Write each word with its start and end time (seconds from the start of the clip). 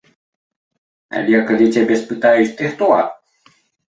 Але 1.19 1.41
калі 1.51 1.67
цябе 1.75 1.95
спытаюць 2.03 2.55
ты 2.61 2.69
хто? 2.71 2.89